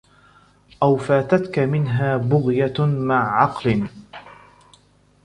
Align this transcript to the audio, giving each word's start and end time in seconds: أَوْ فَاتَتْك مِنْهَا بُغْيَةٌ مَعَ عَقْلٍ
أَوْ 0.83 0.97
فَاتَتْك 0.97 1.59
مِنْهَا 1.59 2.17
بُغْيَةٌ 2.17 2.73
مَعَ 2.79 3.41
عَقْلٍ 3.43 3.87